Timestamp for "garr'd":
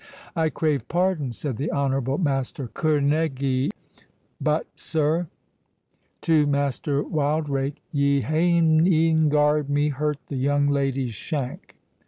9.29-9.69